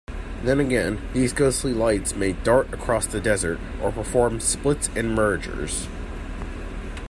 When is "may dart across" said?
2.15-3.05